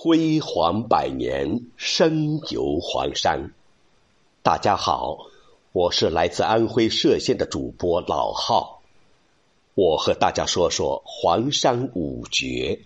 [0.00, 3.52] 辉煌百年，深游黄山。
[4.44, 5.18] 大家好，
[5.72, 8.80] 我是来自安徽歙县的主播老浩，
[9.74, 12.78] 我和大家说说黄山五绝。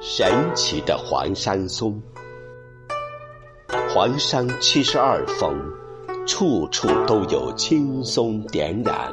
[0.00, 2.02] 神奇的黄山松，
[3.92, 5.60] 黄山七十二峰，
[6.26, 9.12] 处处都有青松点染。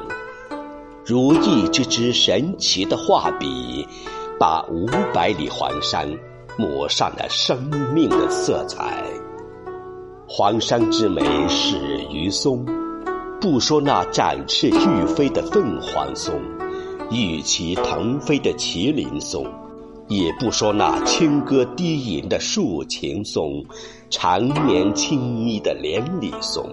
[1.07, 3.87] 如一支支神奇的画笔，
[4.37, 6.05] 把五百里黄山
[6.57, 7.63] 抹上了生
[7.95, 9.05] 命的色彩。
[10.27, 11.77] 黄山之美始
[12.11, 12.65] 于松，
[13.39, 16.33] 不说那展翅欲飞的凤凰松，
[17.10, 19.46] 玉旗腾飞的麒麟松，
[20.10, 23.63] 也不说那轻歌低吟的竖琴松，
[24.10, 26.69] 缠绵轻昵的连理松，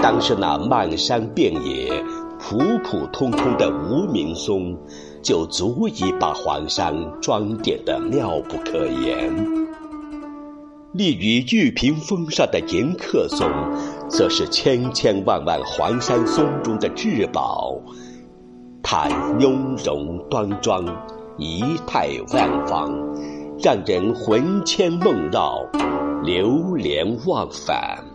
[0.00, 2.02] 当是那漫山遍野。
[2.42, 4.76] 普普通通的无名松，
[5.22, 9.30] 就足以把黄山装点得妙不可言。
[10.92, 13.46] 立于玉屏峰上的迎客松，
[14.08, 17.78] 则是千千万万黄山松中的至宝。
[18.82, 20.84] 它雍容端庄，
[21.38, 22.90] 仪态万方，
[23.62, 25.64] 让人魂牵梦绕，
[26.24, 28.09] 流连忘返。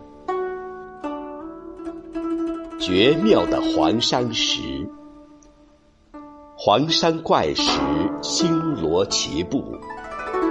[2.86, 4.62] 绝妙的黄山石，
[6.56, 7.72] 黄山怪石
[8.22, 9.76] 星罗棋布，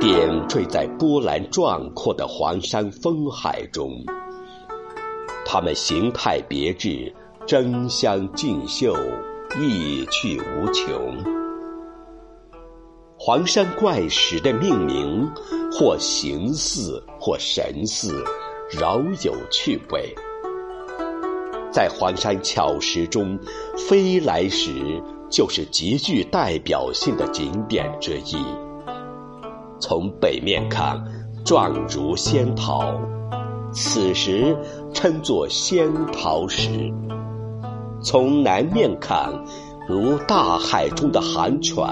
[0.00, 3.88] 点缀在波澜壮阔的黄山风海中。
[5.46, 7.14] 它们形态别致，
[7.46, 8.96] 争相竞秀，
[9.60, 11.16] 意趣无穷。
[13.16, 15.30] 黄山怪石的命名，
[15.70, 18.24] 或形似，或神似，
[18.72, 20.12] 饶有趣味。
[21.74, 23.36] 在黄山巧石中，
[23.88, 28.36] 飞来石就是极具代表性的景点之一。
[29.80, 30.96] 从北面看，
[31.44, 32.94] 状如仙桃，
[33.72, 34.56] 此时
[34.92, 36.70] 称作仙桃石；
[38.00, 39.32] 从南面看，
[39.88, 41.84] 如大海中的寒泉，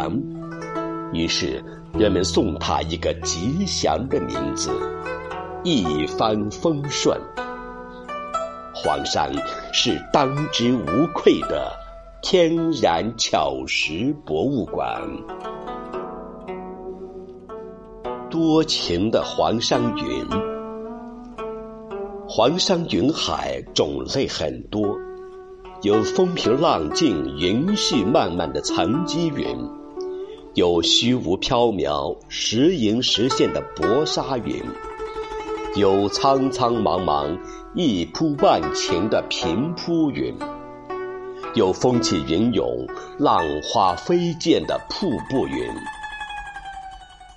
[1.13, 1.61] 于是
[1.93, 4.71] 人们送它一个吉祥的名字——
[5.65, 7.21] 一帆风顺。
[8.75, 9.31] 黄山
[9.75, 11.73] 是当之无愧的
[12.21, 15.03] 天然巧石博物馆。
[18.29, 20.27] 多情的黄山云，
[22.29, 24.99] 黄山云海种类很多，
[25.81, 29.47] 有风平浪静、云絮漫漫的层积云，
[30.53, 34.63] 有虚无缥缈、时隐时现的薄纱云。
[35.75, 37.35] 有苍苍茫茫、
[37.75, 40.37] 一铺万顷的平铺云，
[41.55, 42.87] 有风起云涌、
[43.19, 45.67] 浪花飞溅的瀑布云。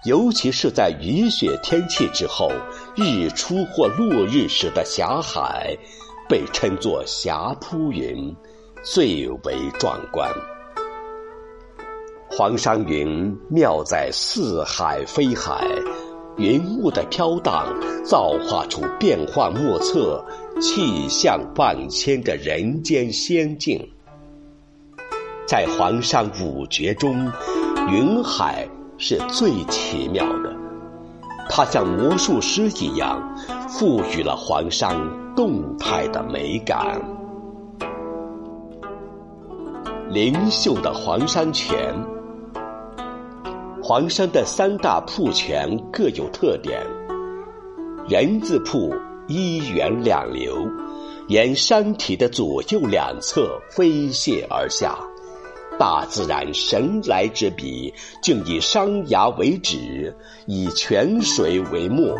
[0.03, 2.51] 尤其是在雨雪天气之后，
[2.93, 5.73] 日出或落日时的霞海，
[6.27, 8.35] 被称作霞铺云，
[8.83, 10.29] 最为壮观。
[12.29, 15.65] 黄山云妙在四海飞海。
[16.37, 17.65] 云雾的飘荡，
[18.03, 20.23] 造化出变幻莫测、
[20.59, 23.89] 气象万千的人间仙境。
[25.47, 27.31] 在黄山五绝中，
[27.89, 30.53] 云海是最奇妙的，
[31.49, 33.37] 它像魔术师一样，
[33.69, 34.93] 赋予了黄山
[35.35, 37.01] 动态的美感。
[40.09, 41.95] 灵秀的黄山泉。
[43.87, 46.81] 黄山的三大瀑泉各有特点：
[48.09, 48.91] 人字瀑
[49.27, 50.55] 一源两流，
[51.27, 54.97] 沿山体的左右两侧飞泻而下。
[55.77, 60.17] 大自然神来之笔，竟以山崖为纸，
[60.47, 62.17] 以泉水为墨，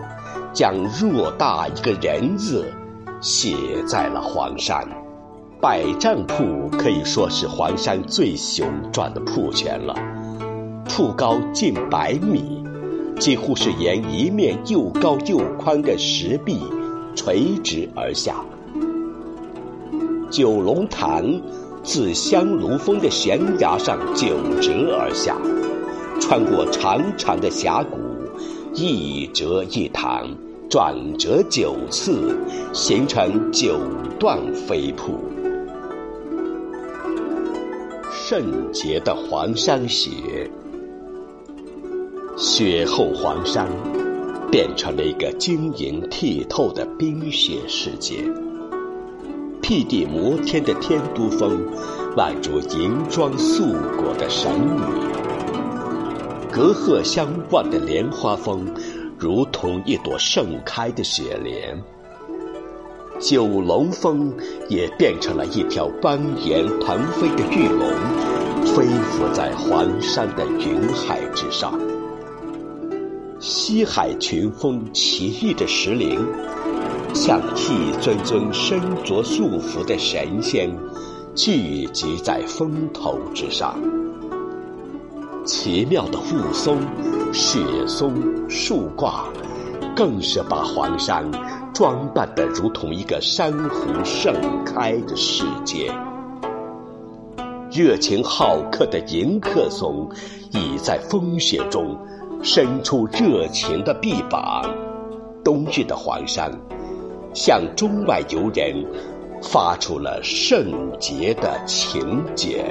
[0.53, 2.71] 将偌大一个人字
[3.21, 3.55] 写
[3.87, 4.87] 在了黄山。
[5.59, 9.95] 百丈瀑可以说是黄山最雄壮的瀑泉了。
[10.87, 12.63] 瀑高近百米，
[13.19, 16.59] 几乎是沿一面又高又宽的石壁
[17.15, 18.35] 垂直而下。
[20.29, 21.41] 九龙潭
[21.83, 25.35] 自香炉峰的悬崖上九折而下，
[26.21, 27.97] 穿过长长的峡谷，
[28.73, 30.27] 一折一潭，
[30.69, 32.37] 转折九次，
[32.73, 33.79] 形成九
[34.19, 35.19] 段飞瀑。
[38.11, 40.09] 圣洁的黄山雪。
[42.47, 43.67] 雪后黄山
[44.51, 48.17] 变成了一个晶莹剔透的冰雪世界，
[49.63, 51.59] 辟地摩天的天都峰
[52.15, 54.79] 宛如银装素裹的神女，
[56.51, 58.63] 隔鹤相望的莲花峰，
[59.17, 61.81] 如同一朵盛开的雪莲。
[63.19, 64.31] 九龙峰
[64.69, 67.89] 也变成了一条蜿蜒腾飞的巨龙，
[68.67, 71.73] 飞浮在黄山的云海之上。
[73.47, 76.19] 西海群峰奇异的石林，
[77.13, 80.67] 像一尊尊身着素服的神仙，
[81.35, 83.79] 聚集在峰头之上。
[85.45, 86.75] 奇妙的雾凇、
[87.31, 88.15] 雪松、
[88.49, 89.25] 树挂，
[89.95, 91.23] 更是把黄山
[91.71, 94.33] 装扮得如同一个珊瑚盛
[94.65, 95.93] 开的世界。
[97.71, 100.09] 热情好客的迎客松，
[100.51, 101.95] 已在风雪中
[102.45, 104.63] 伸出热情的臂膀。
[105.43, 106.51] 冬日的黄山，
[107.33, 108.85] 向中外游人
[109.41, 112.63] 发出了圣洁的请柬。